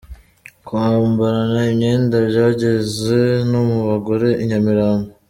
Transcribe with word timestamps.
Kwambarana 0.65 1.61
imyenda 1.71 2.15
byageze 2.29 3.19
no 3.51 3.61
mu 3.69 3.79
bagore 3.87 4.29
I 4.43 4.45
Nyamirambo. 4.49 5.09